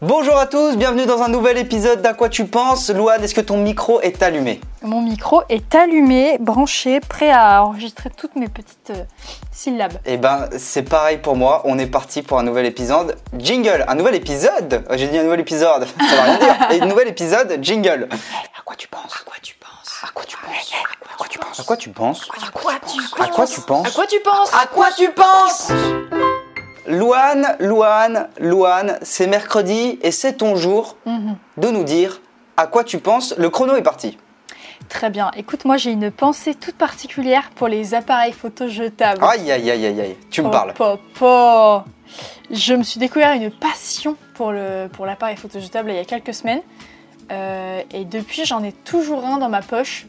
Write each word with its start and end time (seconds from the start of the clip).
Bonjour 0.00 0.38
à 0.38 0.46
tous, 0.46 0.76
bienvenue 0.76 1.06
dans 1.06 1.22
un 1.22 1.28
nouvel 1.28 1.58
épisode 1.58 2.02
d'À 2.02 2.14
quoi 2.14 2.28
tu 2.28 2.44
penses. 2.44 2.88
Louane, 2.90 3.24
est-ce 3.24 3.34
que 3.34 3.40
ton 3.40 3.56
micro 3.56 4.00
est 4.00 4.22
allumé 4.22 4.60
Mon 4.82 5.02
micro 5.02 5.42
est 5.48 5.74
allumé, 5.74 6.36
branché, 6.38 7.00
prêt 7.00 7.32
à 7.32 7.64
enregistrer 7.64 8.08
toutes 8.10 8.36
mes 8.36 8.46
petites 8.46 8.90
euh, 8.90 9.02
syllabes. 9.50 9.94
Eh 10.06 10.16
ben, 10.16 10.48
c'est 10.56 10.84
pareil 10.84 11.18
pour 11.18 11.34
moi. 11.34 11.62
On 11.64 11.80
est 11.80 11.86
parti 11.88 12.22
pour 12.22 12.38
un 12.38 12.44
nouvel 12.44 12.66
épisode. 12.66 13.16
Jingle, 13.36 13.84
un 13.88 13.94
nouvel 13.96 14.14
épisode 14.14 14.84
Euh, 14.88 14.96
J'ai 14.96 15.08
dit 15.08 15.18
un 15.18 15.24
nouvel 15.24 15.40
épisode, 15.40 15.88
ça 16.08 16.14
va 16.16 16.22
rien 16.22 16.38
dire. 16.38 16.56
Et 16.70 16.80
un 16.80 16.86
nouvel 16.86 17.08
épisode, 17.08 17.58
jingle. 17.60 18.08
à 18.12 18.62
quoi 18.64 18.76
tu 18.76 18.86
penses 18.86 19.14
À 19.20 19.24
quoi 19.24 19.34
tu 19.42 19.56
penses 19.56 20.00
À 20.04 20.10
quoi 20.14 20.24
tu 20.24 20.36
penses 20.36 20.72
À 21.10 21.16
quoi 21.16 21.26
tu 21.26 21.38
penses 21.40 21.58
À 21.58 21.64
quoi 21.64 21.76
tu 21.76 21.90
penses 21.90 22.28
À 22.40 22.50
quoi 22.52 22.74
tu 22.86 23.00
À 23.20 23.26
quoi 23.26 23.46
tu 23.48 23.60
penses 23.62 23.86
À 23.88 23.90
quoi 23.90 24.06
tu 24.06 24.20
penses 24.20 24.54
À 24.54 24.66
quoi 24.68 24.88
tu 24.96 25.10
penses 25.10 25.72
Louane, 26.88 27.56
Louane, 27.60 28.28
Louane, 28.40 28.98
c'est 29.02 29.26
mercredi 29.26 29.98
et 30.02 30.10
c'est 30.10 30.34
ton 30.34 30.56
jour 30.56 30.96
Mhm. 31.06 31.36
de 31.58 31.68
nous 31.68 31.84
dire 31.84 32.20
à 32.56 32.66
quoi 32.66 32.82
tu 32.84 32.98
penses. 32.98 33.34
Le 33.38 33.50
chrono 33.50 33.76
est 33.76 33.82
parti. 33.82 34.18
Très 34.88 35.10
bien. 35.10 35.30
Écoute, 35.36 35.64
moi 35.66 35.76
j'ai 35.76 35.90
une 35.90 36.10
pensée 36.10 36.54
toute 36.54 36.76
particulière 36.76 37.50
pour 37.56 37.68
les 37.68 37.94
appareils 37.94 38.32
photo 38.32 38.68
jetables. 38.68 39.22
Aïe, 39.22 39.50
aïe, 39.52 39.70
aïe, 39.70 39.86
aïe, 39.86 40.00
aïe. 40.00 40.16
Tu 40.30 40.40
me 40.42 40.48
Oh, 40.48 40.50
parles. 40.50 40.72
papa. 40.74 41.84
Je 42.50 42.72
me 42.74 42.82
suis 42.82 42.98
découvert 42.98 43.32
une 43.32 43.50
passion 43.50 44.16
pour 44.34 44.50
le 44.52 44.88
pour 44.90 45.04
l'appareil 45.04 45.36
photo 45.36 45.60
jetable 45.60 45.90
il 45.90 45.96
y 45.96 46.00
a 46.00 46.04
quelques 46.06 46.32
semaines. 46.32 46.62
Euh, 47.30 47.82
et 47.92 48.06
depuis, 48.06 48.46
j'en 48.46 48.62
ai 48.64 48.72
toujours 48.72 49.24
un 49.26 49.36
dans 49.36 49.50
ma 49.50 49.60
poche. 49.60 50.06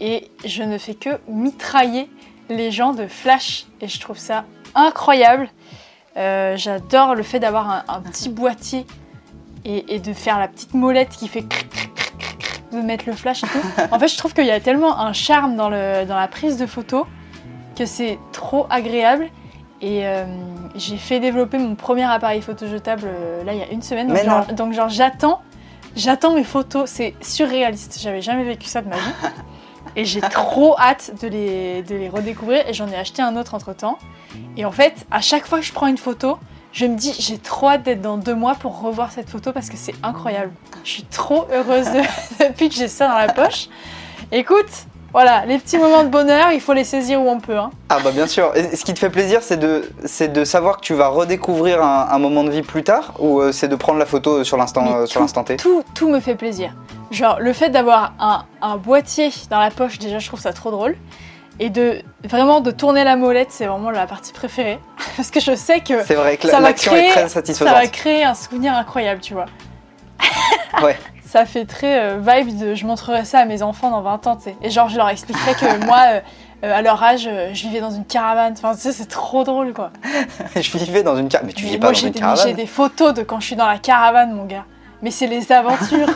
Et 0.00 0.28
je 0.44 0.64
ne 0.64 0.76
fais 0.78 0.94
que 0.94 1.10
mitrailler 1.28 2.10
les 2.48 2.72
gens 2.72 2.92
de 2.92 3.06
flash. 3.06 3.66
Et 3.80 3.86
je 3.86 4.00
trouve 4.00 4.18
ça 4.18 4.44
incroyable. 4.74 5.48
Euh, 6.16 6.56
J'adore 6.56 7.14
le 7.14 7.22
fait 7.22 7.38
d'avoir 7.38 7.70
un, 7.70 7.84
un 7.88 8.00
petit 8.00 8.28
boîtier 8.28 8.86
et, 9.64 9.94
et 9.94 10.00
de 10.00 10.12
faire 10.12 10.38
la 10.38 10.48
petite 10.48 10.74
molette 10.74 11.10
qui 11.10 11.28
fait 11.28 11.42
cric, 11.42 11.68
cric, 11.70 11.94
cric, 11.94 12.18
cric, 12.18 12.38
cric, 12.38 12.62
de 12.72 12.80
mettre 12.80 13.04
le 13.06 13.12
flash 13.12 13.44
et 13.44 13.46
tout. 13.46 13.58
En 13.90 13.98
fait, 13.98 14.08
je 14.08 14.16
trouve 14.16 14.32
qu'il 14.32 14.46
y 14.46 14.50
a 14.50 14.60
tellement 14.60 14.98
un 14.98 15.12
charme 15.12 15.56
dans, 15.56 15.68
le, 15.68 16.04
dans 16.06 16.16
la 16.16 16.28
prise 16.28 16.56
de 16.56 16.66
photo 16.66 17.06
que 17.76 17.84
c'est 17.84 18.18
trop 18.32 18.66
agréable. 18.70 19.28
Et 19.82 20.06
euh, 20.06 20.24
j'ai 20.74 20.96
fait 20.96 21.20
développer 21.20 21.58
mon 21.58 21.74
premier 21.74 22.04
appareil 22.04 22.40
photo 22.40 22.66
jetable 22.66 23.02
euh, 23.04 23.44
là 23.44 23.52
il 23.52 23.58
y 23.58 23.62
a 23.62 23.68
une 23.70 23.82
semaine. 23.82 24.08
Donc 24.08 24.24
genre, 24.24 24.46
donc 24.46 24.72
genre, 24.72 24.88
j'attends, 24.88 25.42
j'attends 25.94 26.32
mes 26.34 26.44
photos. 26.44 26.88
C'est 26.88 27.14
surréaliste. 27.20 27.98
J'avais 28.00 28.22
jamais 28.22 28.44
vécu 28.44 28.68
ça 28.68 28.80
de 28.80 28.88
ma 28.88 28.96
vie. 28.96 29.02
Et 29.94 30.04
j'ai 30.04 30.20
trop 30.20 30.76
hâte 30.78 31.12
de 31.22 31.28
les, 31.28 31.82
de 31.82 31.94
les 31.94 32.08
redécouvrir. 32.08 32.66
Et 32.68 32.74
j'en 32.74 32.88
ai 32.88 32.96
acheté 32.96 33.22
un 33.22 33.36
autre 33.36 33.54
entre 33.54 33.72
temps. 33.74 33.98
Et 34.56 34.64
en 34.64 34.72
fait, 34.72 34.94
à 35.10 35.20
chaque 35.20 35.46
fois 35.46 35.58
que 35.60 35.64
je 35.64 35.72
prends 35.72 35.86
une 35.86 35.98
photo, 35.98 36.38
je 36.72 36.84
me 36.86 36.96
dis 36.96 37.14
j'ai 37.18 37.38
trop 37.38 37.68
hâte 37.68 37.82
d'être 37.84 38.02
dans 38.02 38.16
deux 38.18 38.34
mois 38.34 38.54
pour 38.54 38.80
revoir 38.82 39.10
cette 39.12 39.30
photo 39.30 39.52
parce 39.52 39.70
que 39.70 39.76
c'est 39.76 39.94
incroyable. 40.02 40.52
Je 40.84 40.90
suis 40.90 41.04
trop 41.04 41.46
heureuse 41.52 41.86
de- 41.86 42.44
depuis 42.48 42.68
que 42.68 42.74
j'ai 42.74 42.88
ça 42.88 43.08
dans 43.08 43.16
la 43.18 43.28
poche. 43.32 43.68
Écoute, 44.32 44.66
voilà, 45.12 45.46
les 45.46 45.56
petits 45.58 45.78
moments 45.78 46.04
de 46.04 46.08
bonheur, 46.10 46.52
il 46.52 46.60
faut 46.60 46.74
les 46.74 46.84
saisir 46.84 47.22
où 47.22 47.28
on 47.30 47.40
peut. 47.40 47.56
hein. 47.56 47.70
Ah 47.88 47.98
bah 48.04 48.10
bien 48.10 48.26
sûr. 48.26 48.52
Et 48.54 48.76
ce 48.76 48.84
qui 48.84 48.92
te 48.92 48.98
fait 48.98 49.08
plaisir, 49.08 49.40
c'est 49.42 49.56
de, 49.56 49.88
c'est 50.04 50.30
de 50.30 50.44
savoir 50.44 50.76
que 50.76 50.82
tu 50.82 50.92
vas 50.92 51.08
redécouvrir 51.08 51.82
un, 51.82 52.08
un 52.10 52.18
moment 52.18 52.44
de 52.44 52.50
vie 52.50 52.62
plus 52.62 52.82
tard 52.82 53.14
ou 53.20 53.40
euh, 53.40 53.52
c'est 53.52 53.68
de 53.68 53.76
prendre 53.76 53.98
la 53.98 54.04
photo 54.06 54.44
sur 54.44 54.58
l'instant, 54.58 54.84
euh, 54.96 55.06
sur 55.06 55.20
tout- 55.20 55.24
l'instant 55.24 55.44
T? 55.44 55.56
Tout, 55.56 55.82
tout 55.94 56.10
me 56.10 56.20
fait 56.20 56.34
plaisir. 56.34 56.74
Genre, 57.10 57.38
le 57.40 57.52
fait 57.52 57.70
d'avoir 57.70 58.14
un, 58.18 58.44
un 58.62 58.76
boîtier 58.76 59.30
dans 59.50 59.60
la 59.60 59.70
poche, 59.70 59.98
déjà, 59.98 60.18
je 60.18 60.26
trouve 60.26 60.40
ça 60.40 60.52
trop 60.52 60.70
drôle. 60.70 60.96
Et 61.58 61.70
de 61.70 62.02
vraiment 62.24 62.60
de 62.60 62.70
tourner 62.70 63.02
la 63.02 63.16
molette, 63.16 63.48
c'est 63.50 63.64
vraiment 63.66 63.90
la 63.90 64.06
partie 64.06 64.32
préférée. 64.32 64.78
Parce 65.16 65.30
que 65.30 65.40
je 65.40 65.54
sais 65.54 65.80
que 65.80 66.04
C'est 66.04 66.14
vrai 66.14 66.36
que 66.36 66.48
ça 66.48 66.60
va 66.60 66.72
créer- 66.74 67.08
est 67.08 67.12
très 67.12 67.28
ça 67.54 67.64
va 67.72 67.86
créer 67.86 68.24
un 68.24 68.34
souvenir 68.34 68.74
incroyable, 68.74 69.20
tu 69.20 69.34
vois. 69.34 69.46
Ouais. 70.82 70.98
Ça 71.24 71.44
fait 71.46 71.64
très 71.64 71.98
euh, 71.98 72.18
vibe 72.18 72.56
de 72.58 72.74
je 72.74 72.84
montrerai 72.86 73.24
ça 73.24 73.40
à 73.40 73.44
mes 73.46 73.62
enfants 73.62 73.90
dans 73.90 74.02
20 74.02 74.26
ans, 74.26 74.36
tu 74.36 74.44
sais. 74.44 74.56
Et 74.62 74.70
genre, 74.70 74.88
je 74.88 74.96
leur 74.96 75.08
expliquerai 75.08 75.54
que 75.54 75.84
moi, 75.86 75.98
euh, 76.08 76.20
euh, 76.64 76.74
à 76.78 76.82
leur 76.82 77.02
âge, 77.02 77.26
euh, 77.26 77.50
je 77.52 77.62
vivais 77.66 77.80
dans 77.80 77.90
une 77.90 78.04
caravane. 78.04 78.52
Enfin, 78.56 78.74
tu 78.74 78.80
sais, 78.82 78.92
c'est 78.92 79.06
trop 79.08 79.42
drôle, 79.42 79.72
quoi. 79.72 79.90
je 80.54 80.78
vivais 80.78 81.02
dans 81.02 81.16
une 81.16 81.28
caravane. 81.28 81.48
Mais 81.48 81.52
tu 81.54 81.64
vis 81.64 81.72
moi, 81.72 81.88
pas 81.88 81.92
dans 81.92 81.98
une 81.98 82.10
des, 82.10 82.18
caravane. 82.20 82.46
j'ai 82.46 82.54
des 82.54 82.66
photos 82.66 83.14
de 83.14 83.22
quand 83.22 83.40
je 83.40 83.46
suis 83.46 83.56
dans 83.56 83.66
la 83.66 83.78
caravane, 83.78 84.32
mon 84.32 84.44
gars. 84.44 84.64
Mais 85.02 85.10
c'est 85.10 85.26
les 85.26 85.50
aventures. 85.52 86.08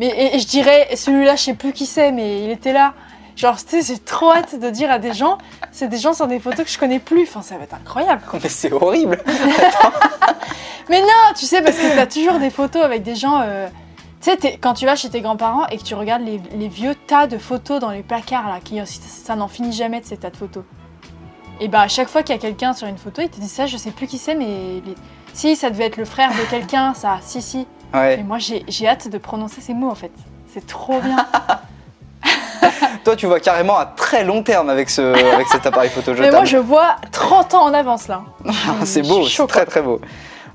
Mais 0.00 0.08
et, 0.08 0.34
et 0.34 0.38
je 0.40 0.46
dirais, 0.48 0.88
celui-là, 0.96 1.36
je 1.36 1.42
sais 1.44 1.54
plus 1.54 1.72
qui 1.72 1.86
c'est, 1.86 2.10
mais 2.10 2.42
il 2.42 2.50
était 2.50 2.72
là. 2.72 2.94
Genre, 3.36 3.56
tu 3.56 3.80
sais, 3.80 3.94
j'ai 3.94 3.98
trop 4.00 4.32
hâte 4.32 4.58
de 4.58 4.68
dire 4.68 4.90
à 4.90 4.98
des 4.98 5.14
gens, 5.14 5.38
c'est 5.70 5.88
des 5.88 5.96
gens 5.98 6.12
sur 6.12 6.26
des 6.26 6.40
photos 6.40 6.64
que 6.66 6.70
je 6.70 6.78
connais 6.78 6.98
plus. 6.98 7.22
Enfin, 7.22 7.40
ça 7.40 7.56
va 7.56 7.64
être 7.64 7.74
incroyable. 7.74 8.20
Mais 8.42 8.48
c'est 8.48 8.72
horrible. 8.72 9.22
Mais 10.88 11.00
non, 11.00 11.32
tu 11.38 11.46
sais, 11.46 11.62
parce 11.62 11.76
que 11.76 11.94
t'as 11.94 12.06
toujours 12.06 12.38
des 12.38 12.50
photos 12.50 12.82
avec 12.82 13.02
des 13.02 13.14
gens. 13.14 13.40
euh, 13.42 13.68
Tu 14.20 14.30
sais, 14.32 14.58
quand 14.60 14.74
tu 14.74 14.84
vas 14.86 14.96
chez 14.96 15.08
tes 15.08 15.20
grands-parents 15.20 15.66
et 15.68 15.78
que 15.78 15.82
tu 15.84 15.94
regardes 15.94 16.22
les, 16.22 16.40
les 16.54 16.68
vieux 16.68 16.94
tas 16.94 17.26
de 17.26 17.38
photos 17.38 17.78
dans 17.80 17.90
les 17.90 18.02
placards, 18.02 18.48
là, 18.48 18.58
qui, 18.62 18.76
ça, 18.78 18.84
ça 18.86 19.36
n'en 19.36 19.48
finit 19.48 19.72
jamais 19.72 20.00
de 20.00 20.06
ces 20.06 20.16
tas 20.16 20.30
de 20.30 20.36
photos. 20.36 20.64
Et 21.60 21.68
bah, 21.68 21.82
à 21.82 21.88
chaque 21.88 22.08
fois 22.08 22.22
qu'il 22.22 22.34
y 22.34 22.38
a 22.38 22.40
quelqu'un 22.40 22.72
sur 22.72 22.88
une 22.88 22.98
photo, 22.98 23.22
il 23.22 23.28
te 23.28 23.38
dit 23.40 23.48
ça, 23.48 23.66
je 23.66 23.76
sais 23.76 23.90
plus 23.92 24.06
qui 24.06 24.18
c'est, 24.18 24.34
mais. 24.34 24.82
les- 24.84 24.94
Si, 25.32 25.54
ça 25.54 25.70
devait 25.70 25.86
être 25.86 25.96
le 25.96 26.04
frère 26.04 26.30
de 26.32 26.50
quelqu'un, 26.50 26.92
ça, 26.94 27.18
si, 27.22 27.40
si. 27.40 27.66
Et 27.92 27.96
Ouais. 27.96 28.22
moi, 28.26 28.38
j'ai 28.38 28.86
hâte 28.88 29.08
de 29.08 29.18
prononcer 29.18 29.60
ces 29.60 29.74
mots, 29.74 29.90
en 29.90 29.94
fait. 29.94 30.12
C'est 30.52 30.66
trop 30.66 31.00
bien. 31.00 31.16
Toi, 33.04 33.16
tu 33.16 33.26
vois 33.26 33.40
carrément 33.40 33.78
à 33.78 33.86
très 33.86 34.24
long 34.24 34.42
terme 34.42 34.68
avec, 34.68 34.90
ce, 34.90 35.00
avec 35.00 35.48
cet 35.48 35.64
appareil 35.66 35.88
photo 35.88 36.12
mais 36.18 36.30
moi, 36.30 36.44
je 36.44 36.58
vois 36.58 36.96
30 37.12 37.54
ans 37.54 37.64
en 37.64 37.72
avance, 37.74 38.08
là. 38.08 38.22
c'est 38.84 39.02
beau, 39.02 39.26
c'est 39.26 39.46
très 39.46 39.64
très 39.64 39.80
beau. 39.80 40.00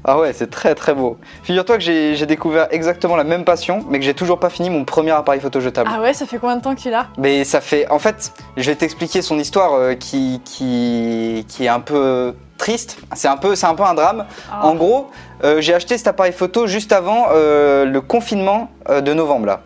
Ah 0.07 0.19
ouais, 0.19 0.33
c'est 0.33 0.51
très 0.51 0.75
très 0.75 0.93
beau. 0.93 1.17
Figure-toi 1.41 1.77
que 1.77 1.83
j'ai 1.83 2.25
découvert 2.27 2.67
exactement 2.69 3.15
la 3.15 3.23
même 3.23 3.43
passion, 3.43 3.83
mais 3.89 3.97
que 3.97 4.05
j'ai 4.05 4.13
toujours 4.13 4.39
pas 4.39 4.51
fini 4.51 4.69
mon 4.69 4.85
premier 4.85 5.09
appareil 5.09 5.41
photo 5.41 5.59
jetable. 5.59 5.89
Ah 5.91 5.99
ouais, 5.99 6.13
ça 6.13 6.27
fait 6.27 6.37
combien 6.37 6.57
de 6.57 6.61
temps 6.61 6.75
que 6.75 6.79
tu 6.79 6.91
l'as 6.91 7.07
Mais 7.17 7.43
ça 7.43 7.59
fait. 7.59 7.89
En 7.89 7.97
fait, 7.97 8.31
je 8.55 8.69
vais 8.69 8.75
t'expliquer 8.75 9.23
son 9.23 9.39
histoire 9.39 9.73
euh, 9.73 9.95
qui, 9.95 10.41
qui, 10.45 11.43
qui 11.49 11.65
est 11.65 11.69
un 11.69 11.79
peu 11.79 12.35
triste. 12.59 12.99
C'est 13.15 13.27
un, 13.27 13.37
peu- 13.37 13.55
c'est 13.55 13.65
un 13.65 13.73
peu 13.73 13.81
un 13.81 13.95
drame. 13.95 14.25
Ah. 14.51 14.67
En 14.67 14.75
gros, 14.75 15.09
euh, 15.43 15.59
j'ai 15.59 15.73
acheté 15.73 15.97
cet 15.97 16.07
appareil 16.07 16.33
photo 16.33 16.67
juste 16.67 16.91
avant 16.91 17.25
euh, 17.31 17.85
le 17.85 17.99
confinement 17.99 18.69
de 18.87 19.13
novembre 19.13 19.47
là. 19.47 19.61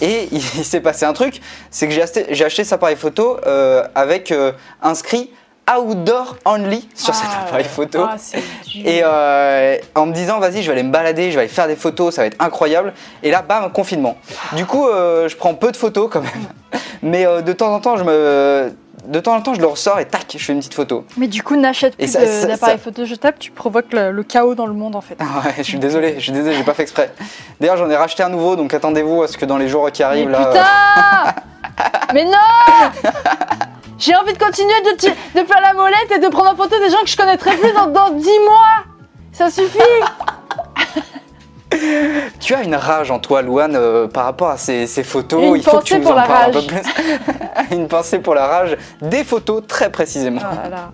Et 0.00 0.28
il, 0.32 0.42
s'est 0.42 0.80
passé 0.80 1.06
un 1.06 1.12
truc, 1.12 1.40
c'est 1.70 1.86
que 1.86 1.94
j'ai 1.94 2.02
acheté, 2.02 2.44
acheté 2.44 2.64
cet 2.64 2.72
appareil 2.72 2.96
photo 2.96 3.36
avec 3.94 4.34
inscrit 4.82 5.30
outdoor 5.76 6.36
only 6.44 6.88
sur 6.94 7.14
cet 7.14 7.26
Ah 7.30 7.42
appareil 7.42 7.64
ouais. 7.64 7.68
photo. 7.68 8.00
Ah. 8.08 8.16
Et 8.74 9.00
euh, 9.04 9.76
en 9.94 10.06
me 10.06 10.12
disant, 10.12 10.38
vas-y, 10.38 10.62
je 10.62 10.66
vais 10.66 10.72
aller 10.72 10.82
me 10.82 10.92
balader, 10.92 11.30
je 11.30 11.34
vais 11.36 11.40
aller 11.42 11.48
faire 11.48 11.66
des 11.68 11.76
photos, 11.76 12.14
ça 12.14 12.22
va 12.22 12.26
être 12.26 12.36
incroyable. 12.42 12.92
Et 13.22 13.30
là, 13.30 13.42
bam, 13.42 13.70
confinement. 13.72 14.16
Du 14.54 14.66
coup, 14.66 14.88
euh, 14.88 15.28
je 15.28 15.36
prends 15.36 15.54
peu 15.54 15.70
de 15.72 15.76
photos 15.76 16.08
quand 16.10 16.20
même. 16.22 16.30
Mais 17.02 17.26
euh, 17.26 17.42
de 17.42 17.52
temps 17.52 17.72
en 17.74 17.80
temps, 17.80 17.96
je 17.96 18.04
me. 18.04 18.72
De 19.06 19.20
temps 19.20 19.34
en 19.36 19.40
temps, 19.40 19.54
je 19.54 19.60
le 19.60 19.66
ressors 19.66 19.98
et 20.00 20.04
tac, 20.04 20.34
je 20.36 20.44
fais 20.44 20.52
une 20.52 20.58
petite 20.58 20.74
photo. 20.74 21.04
Mais 21.16 21.28
du 21.28 21.42
coup, 21.42 21.56
n'achète 21.56 21.96
plus 21.96 22.12
de- 22.12 22.56
ça- 22.56 22.76
photo 22.76 23.06
jetables, 23.06 23.38
tu 23.38 23.50
provoques 23.52 23.92
le, 23.92 24.10
le 24.10 24.22
chaos 24.22 24.54
dans 24.54 24.66
le 24.66 24.74
monde 24.74 24.96
en 24.96 25.00
fait. 25.00 25.16
Ah 25.20 25.46
ouais, 25.46 25.54
je 25.58 25.62
suis 25.62 25.78
désolé, 25.78 26.16
je 26.18 26.24
suis 26.24 26.32
désolé, 26.32 26.54
j'ai 26.56 26.64
pas 26.64 26.74
fait 26.74 26.82
exprès. 26.82 27.10
D'ailleurs, 27.58 27.78
j'en 27.78 27.88
ai 27.88 27.96
racheté 27.96 28.22
un 28.22 28.28
nouveau, 28.28 28.54
donc 28.56 28.74
attendez-vous 28.74 29.22
à 29.22 29.28
ce 29.28 29.38
que 29.38 29.46
dans 29.46 29.56
les 29.56 29.68
jours 29.68 29.90
qui 29.92 30.02
Mais 30.02 30.06
arrivent 30.06 30.28
là. 30.30 30.44
putain 30.46 31.82
Mais 32.12 32.24
non 32.24 32.32
J'ai 33.98 34.14
envie 34.14 34.32
de 34.32 34.38
continuer 34.38 34.72
de, 35.34 35.44
faire 35.44 35.60
la 35.60 35.74
molette 35.74 36.10
et 36.14 36.18
de 36.20 36.28
prendre 36.28 36.50
en 36.50 36.56
photo 36.56 36.78
des 36.78 36.90
gens 36.90 37.00
que 37.02 37.08
je 37.08 37.16
connaîtrai 37.16 37.56
plus 37.56 37.72
dans, 37.72 37.88
dans 37.88 38.10
10 38.10 38.28
mois 38.46 38.84
Ça 39.32 39.50
suffit 39.50 39.78
Tu 42.40 42.54
as 42.54 42.62
une 42.62 42.74
rage 42.74 43.10
en 43.10 43.18
toi, 43.18 43.42
Louane, 43.42 43.76
euh, 43.76 44.08
par 44.08 44.24
rapport 44.24 44.48
à 44.48 44.56
ces, 44.56 44.86
ces 44.86 45.02
photos. 45.02 45.42
Une 45.42 45.56
Il 45.56 45.62
faut 45.62 45.78
que 45.78 45.84
tu 45.84 45.96
nous 45.96 46.02
pour 46.02 46.12
en 46.12 46.14
la 46.14 46.22
parles 46.22 46.50
un 46.50 46.52
peu 46.52 46.58
rage. 46.58 46.66
plus. 46.66 46.80
une 47.76 47.88
pensée 47.88 48.20
pour 48.20 48.34
la 48.34 48.46
rage, 48.46 48.76
des 49.02 49.22
photos 49.24 49.62
très 49.66 49.90
précisément. 49.90 50.40
Voilà. 50.40 50.92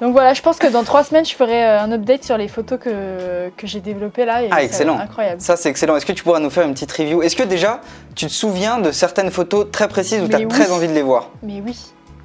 Donc 0.00 0.12
voilà, 0.12 0.34
je 0.34 0.42
pense 0.42 0.58
que 0.58 0.66
dans 0.68 0.84
3 0.84 1.04
semaines, 1.04 1.24
je 1.24 1.34
ferai 1.34 1.64
euh, 1.64 1.80
un 1.80 1.90
update 1.90 2.22
sur 2.22 2.36
les 2.36 2.48
photos 2.48 2.78
que, 2.78 3.48
que 3.56 3.66
j'ai 3.66 3.80
développées 3.80 4.24
là. 4.26 4.42
Et 4.42 4.48
Ah, 4.50 4.62
excellent. 4.62 4.98
Incroyable. 4.98 5.40
Ça, 5.40 5.56
c'est 5.56 5.70
excellent. 5.70 5.96
Est-ce 5.96 6.06
que 6.06 6.12
tu 6.12 6.22
pourrais 6.22 6.40
nous 6.40 6.50
faire 6.50 6.64
une 6.66 6.74
petite 6.74 6.92
review? 6.92 7.22
Est-ce 7.22 7.34
que 7.34 7.42
déjà, 7.42 7.80
tu 8.14 8.26
te 8.26 8.30
souviens 8.32 8.78
de 8.78 8.92
certaines 8.92 9.30
photos 9.30 9.66
très 9.72 9.88
précises 9.88 10.20
où 10.22 10.28
tu 10.28 10.36
as 10.36 10.40
oui. 10.40 10.48
très 10.48 10.70
envie 10.70 10.86
de 10.88 10.92
les 10.92 11.02
voir? 11.02 11.30
Mais 11.42 11.60
oui. 11.64 11.76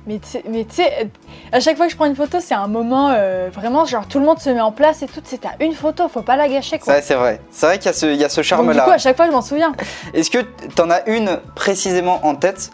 Mais 0.06 0.20
tu 0.20 0.42
sais- 0.70 1.10
à 1.52 1.60
chaque 1.60 1.78
fois 1.78 1.86
que 1.86 1.92
je 1.92 1.96
prends 1.96 2.06
une 2.06 2.16
photo, 2.16 2.40
c'est 2.42 2.54
un 2.54 2.68
moment 2.68 3.10
euh, 3.10 3.50
vraiment 3.54 3.86
genre 3.86 4.08
tout 4.08 4.20
le 4.20 4.26
monde 4.26 4.40
se 4.40 4.50
met 4.50 4.62
en 4.62 4.72
place 4.72 5.02
et 5.02 5.08
tout. 5.08 5.22
C'est 5.24 5.46
à 5.46 5.52
une 5.60 5.74
photo, 5.74 6.08
faut 6.10 6.22
pas 6.22 6.36
la 6.36 6.48
gâcher 6.48 6.80
quoi. 6.80 7.02
C'est 7.02 7.16
vrai. 7.16 7.40
C'est 7.52 7.66
vrai 7.66 7.78
qu'il 7.78 7.86
y 7.86 7.90
a 7.90 7.94
ce, 8.30 8.44
ce 8.44 8.56
Donc, 8.56 8.72
du 8.72 8.80
coup, 8.80 8.90
à 8.90 8.98
chaque 8.98 9.16
fois, 9.16 9.28
je 9.28 9.32
m'en 9.32 9.42
souviens. 9.42 9.74
Est-ce 10.14 10.30
que 10.30 10.40
tu 10.40 10.82
en 10.82 10.90
as 10.90 11.08
une 11.10 11.40
précisément 11.56 12.20
en 12.24 12.36
tête 12.36 12.72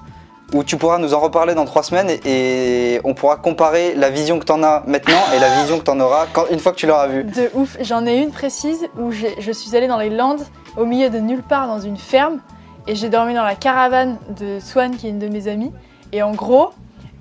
où 0.53 0.63
tu 0.63 0.77
pourras 0.77 0.97
nous 0.97 1.13
en 1.13 1.19
reparler 1.19 1.53
dans 1.53 1.65
trois 1.65 1.83
semaines 1.83 2.09
et, 2.25 2.99
on 3.03 3.13
pourra 3.13 3.35
comparer 3.37 3.93
la 3.93 4.09
vision 4.09 4.39
que 4.39 4.45
tu 4.45 4.51
en 4.51 4.63
as 4.63 4.83
maintenant 4.87 5.21
et 5.35 5.39
la 5.39 5.61
vision 5.61 5.77
que 5.79 5.83
tu 5.83 5.91
en 5.91 5.99
auras 5.99 6.25
quand, 6.33 6.45
une 6.49 6.59
fois 6.59 6.71
que 6.71 6.77
tu 6.77 6.87
l'auras 6.87 7.07
vue? 7.07 7.23
De 7.23 7.51
ouf. 7.53 7.77
J'en 7.81 8.05
ai 8.07 8.17
une 8.17 8.31
précise 8.31 8.87
où 8.99 9.11
je 9.11 9.51
suis 9.51 9.75
allée 9.75 9.87
dans 9.87 9.99
les 9.99 10.09
Landes, 10.09 10.41
au 10.75 10.85
milieu 10.85 11.09
de 11.09 11.19
nulle 11.19 11.43
part, 11.43 11.67
dans 11.67 11.79
une 11.79 11.97
ferme, 11.97 12.39
et 12.87 12.95
j'ai 12.95 13.09
dormi 13.09 13.35
dans 13.35 13.43
la 13.43 13.55
caravane 13.55 14.17
de 14.39 14.59
Swan, 14.59 14.95
qui 14.95 15.05
est 15.05 15.11
une 15.11 15.19
de 15.19 15.27
mes 15.27 15.47
amies. 15.47 15.71
Et 16.11 16.23
en 16.23 16.31
gros, 16.31 16.71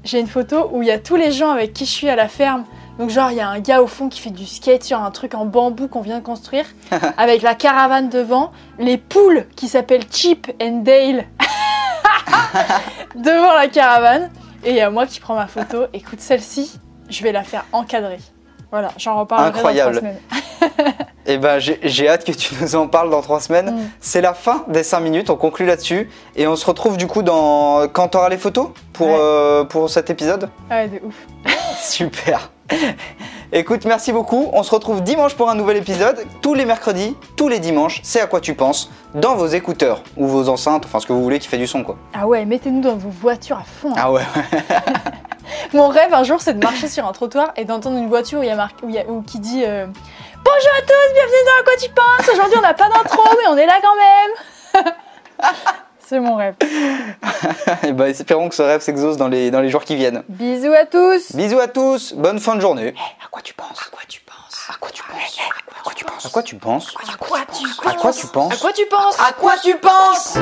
j'ai 0.08 0.20
une 0.20 0.26
photo 0.26 0.70
où 0.72 0.82
il 0.82 0.88
y 0.88 0.90
a 0.90 0.98
tous 0.98 1.16
les 1.16 1.30
gens 1.32 1.50
avec 1.50 1.74
qui 1.74 1.84
je 1.84 1.90
suis 1.90 2.08
à 2.08 2.16
la 2.16 2.28
ferme, 2.28 2.64
Donc 2.98 3.10
genre 3.10 3.30
il 3.30 3.36
y 3.36 3.40
a 3.40 3.48
un 3.48 3.60
gars 3.60 3.82
au 3.82 3.86
fond 3.86 4.08
qui 4.08 4.20
fait 4.20 4.30
du 4.30 4.46
skate 4.46 4.82
sur 4.82 5.02
un 5.02 5.10
truc 5.10 5.34
en 5.34 5.44
bambou 5.44 5.86
qu'on 5.86 6.00
vient 6.00 6.18
de 6.18 6.24
construire, 6.24 6.64
avec 7.18 7.42
la 7.42 7.54
caravane 7.54 8.08
devant, 8.08 8.50
les 8.78 8.96
poules 8.96 9.44
qui 9.54 9.68
s'appellent 9.68 10.06
Chip 10.10 10.50
and 10.62 10.78
Dale 10.82 11.26
devant 13.16 13.54
la 13.54 13.68
caravane, 13.68 14.30
et 14.64 14.70
il 14.70 14.76
y 14.76 14.80
a 14.80 14.88
moi 14.88 15.06
qui 15.06 15.20
prends 15.20 15.36
ma 15.36 15.46
photo. 15.46 15.84
Écoute 15.92 16.20
celle-ci, 16.20 16.80
je 17.10 17.22
vais 17.22 17.32
la 17.32 17.44
faire 17.44 17.66
encadrer. 17.72 18.18
Voilà, 18.70 18.90
j'en 18.96 19.18
reparlerai 19.20 19.58
Incroyable. 19.58 19.94
dans 19.94 20.00
trois 20.00 20.68
semaines. 20.70 20.94
Eh 21.30 21.36
ben, 21.36 21.58
j'ai 21.58 22.08
hâte 22.08 22.24
que 22.24 22.32
tu 22.32 22.54
nous 22.60 22.74
en 22.74 22.88
parles 22.88 23.10
dans 23.10 23.20
trois 23.20 23.38
semaines. 23.40 23.70
Mm. 23.70 23.90
C'est 24.00 24.22
la 24.22 24.32
fin 24.32 24.64
des 24.68 24.82
5 24.82 25.00
minutes, 25.00 25.28
on 25.30 25.36
conclut 25.36 25.66
là-dessus. 25.66 26.08
Et 26.36 26.46
on 26.46 26.56
se 26.56 26.64
retrouve 26.64 26.96
du 26.96 27.06
coup 27.06 27.22
dans... 27.22 27.86
quand 27.88 28.08
tu 28.08 28.16
auras 28.16 28.30
les 28.30 28.38
photos 28.38 28.68
pour, 28.94 29.08
Ouais. 29.08 29.16
euh, 29.18 29.64
pour 29.64 29.90
cet 29.90 30.08
épisode. 30.08 30.48
Ouais, 30.70 30.88
de 30.88 31.00
ouf. 31.04 31.14
Super. 31.82 32.50
Écoute, 33.52 33.84
merci 33.84 34.12
beaucoup. 34.12 34.48
On 34.52 34.62
se 34.62 34.70
retrouve 34.74 35.02
dimanche 35.02 35.34
pour 35.34 35.48
un 35.50 35.54
nouvel 35.54 35.76
épisode. 35.78 36.18
Tous 36.42 36.54
les 36.54 36.64
mercredis, 36.64 37.14
tous 37.36 37.48
les 37.48 37.60
dimanches, 37.60 38.00
c'est 38.02 38.20
à 38.20 38.26
quoi 38.26 38.40
tu 38.40 38.54
penses 38.54 38.90
dans 39.14 39.36
vos 39.36 39.46
écouteurs 39.46 40.02
ou 40.16 40.26
vos 40.26 40.48
enceintes, 40.48 40.84
enfin 40.86 40.98
ce 41.00 41.06
que 41.06 41.12
vous 41.14 41.22
voulez 41.22 41.38
qui 41.38 41.48
fait 41.48 41.56
du 41.58 41.66
son 41.66 41.82
quoi. 41.82 41.96
Ah 42.12 42.26
ouais, 42.26 42.44
mettez-nous 42.44 42.80
dans 42.82 42.96
vos 42.96 43.08
voitures 43.08 43.56
à 43.58 43.62
fond. 43.64 43.90
hein. 43.92 43.96
Ah 43.96 44.12
ouais. 44.12 44.22
Mon 45.72 45.88
rêve 45.88 46.12
un 46.12 46.24
jour, 46.24 46.40
c'est 46.42 46.54
de 46.58 46.62
marcher 46.62 46.88
sur 46.88 47.06
un 47.06 47.12
trottoir 47.12 47.52
et 47.56 47.64
d'entendre 47.64 47.96
une 47.98 48.08
voiture 48.08 48.40
où 48.40 48.42
il 48.42 48.48
y 48.48 48.50
a 48.50 48.56
marqué, 48.56 48.84
où 48.84 48.88
il 48.90 48.94
y 48.94 48.98
a- 48.98 49.06
où 49.08 49.22
qui 49.22 49.38
dit 49.38 49.62
euh, 49.66 49.86
Bonjour 50.50 50.72
à 50.78 50.80
tous, 50.80 51.12
bienvenue 51.12 51.44
dans 51.44 51.60
À 51.60 51.62
quoi 51.62 51.76
tu 51.78 51.90
penses 51.90 52.28
Aujourd'hui, 52.32 52.56
on 52.56 52.62
n'a 52.62 52.72
pas 52.72 52.88
d'intro, 52.88 53.22
mais 53.36 53.48
on 53.48 53.56
est 53.58 53.66
là 53.66 53.78
quand 53.82 53.96
même 53.96 54.94
C'est 56.00 56.20
mon 56.20 56.36
rêve. 56.36 56.54
Et 57.86 57.92
bah, 57.92 58.08
espérons 58.08 58.48
que 58.48 58.54
ce 58.54 58.62
rêve 58.62 58.80
s'exauce 58.80 59.18
dans 59.18 59.28
les, 59.28 59.50
dans 59.50 59.60
les 59.60 59.68
jours 59.68 59.84
qui 59.84 59.94
viennent. 59.94 60.22
Bisous 60.26 60.72
à 60.72 60.86
tous 60.86 61.32
Bisous 61.36 61.58
à 61.60 61.68
tous, 61.68 62.14
bonne 62.14 62.38
fin 62.40 62.56
de 62.56 62.62
journée. 62.62 62.86
Hey, 62.86 62.94
quoi 63.30 63.42
tu 63.42 63.52
penses 63.52 63.78
À 63.78 63.90
quoi 63.90 64.00
tu 64.08 64.22
penses 64.22 64.68
À 64.70 64.78
quoi 64.80 64.90
tu 64.90 65.02
penses 65.02 65.38
À 65.76 65.82
quoi 65.82 65.92
tu 65.92 66.04
penses 66.06 66.24
À 66.24 66.30
quoi 66.30 66.42
tu 66.42 66.56
penses 66.56 66.96
À 67.84 67.92
quoi 67.92 68.12
tu 68.14 68.26
penses 68.26 68.52
À 68.54 68.56
quoi 68.56 68.72
tu 68.72 68.86
penses 68.86 69.20
À 69.20 69.32
quoi 69.32 69.54
tu 69.62 69.76
penses 69.76 70.38